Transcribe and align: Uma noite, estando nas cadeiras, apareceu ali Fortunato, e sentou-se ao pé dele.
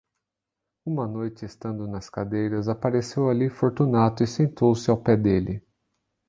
Uma 0.83 1.07
noite, 1.07 1.45
estando 1.45 1.87
nas 1.87 2.09
cadeiras, 2.09 2.67
apareceu 2.67 3.29
ali 3.29 3.49
Fortunato, 3.51 4.23
e 4.23 4.27
sentou-se 4.27 4.89
ao 4.89 4.97
pé 4.97 5.15
dele. 5.15 5.63